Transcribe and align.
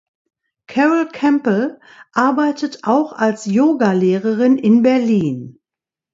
Carol 0.67 1.05
Campbell 1.11 1.79
arbeitet 2.11 2.79
auch 2.85 3.13
als 3.13 3.45
Yogalehrerin 3.45 4.57
in 4.57 4.81
Berlin. 4.81 5.59